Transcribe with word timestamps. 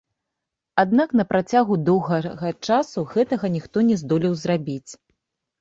Аднак 0.83 1.13
на 1.19 1.25
працягу 1.33 1.77
доўгага 1.89 2.49
часу 2.67 3.05
гэтага 3.15 3.45
ніхто 3.59 3.77
не 3.91 3.95
здолеў 4.05 4.33
зрабіць. 4.47 4.91